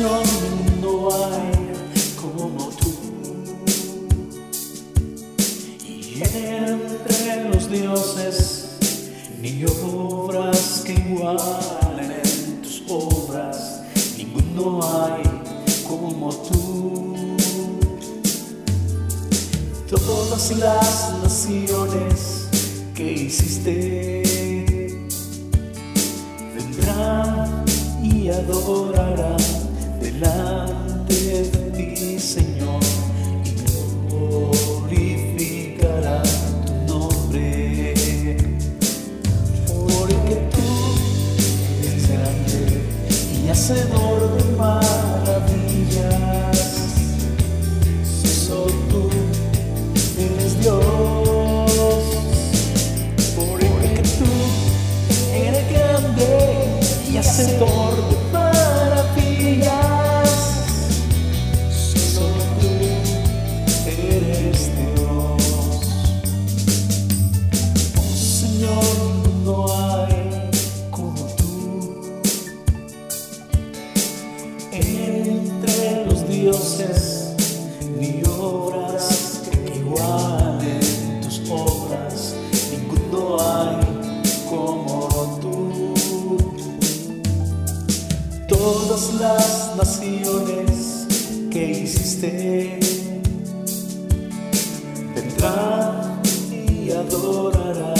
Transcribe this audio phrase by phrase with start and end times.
[0.00, 1.74] No hay
[2.18, 2.90] como tú.
[5.86, 8.78] Y entre los dioses,
[9.42, 13.82] ni obras que igualen tus obras,
[14.16, 15.22] ninguno hay
[15.86, 17.36] como tú.
[19.86, 22.48] Todas las naciones
[22.94, 24.22] que hiciste
[26.54, 27.64] vendrán
[28.02, 29.69] y adorarán
[43.50, 44.86] y hacedor de maravillas.
[48.46, 49.10] Solo tú
[50.16, 50.80] eres Dios.
[53.34, 54.30] Porque tú
[55.34, 56.30] eres grande
[57.10, 57.69] y hacedor
[74.72, 77.34] Entre los dioses,
[77.98, 82.36] ni obras que igualen tus obras,
[82.70, 83.80] ninguno hay
[84.48, 85.94] como tú.
[88.46, 91.06] Todas las naciones
[91.50, 92.78] que hiciste
[95.16, 97.94] vendrán y adorarán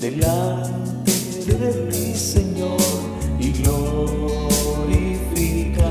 [0.00, 1.12] delante
[1.54, 2.80] de ti, Señor,
[3.38, 4.20] y glorificarán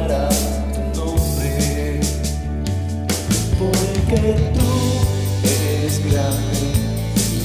[0.09, 1.99] tu nombre.
[3.59, 4.21] Porque
[4.55, 4.71] tú
[5.43, 6.61] eres grande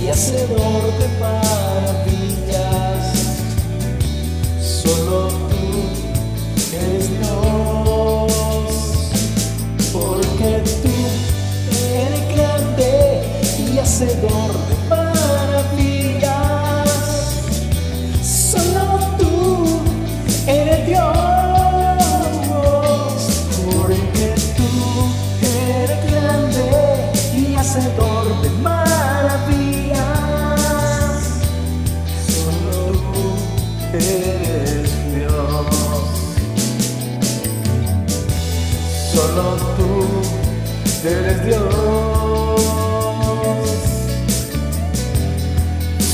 [0.00, 3.02] y hacedor de maravillas.
[4.62, 5.66] Solo tú
[6.74, 8.32] eres Dios.
[9.92, 10.50] Porque
[10.82, 10.94] tú
[11.94, 12.92] eres grande
[13.58, 14.73] y hacedor de
[39.14, 41.62] Solo tú eres Dios.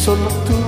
[0.04, 0.59] Solo tú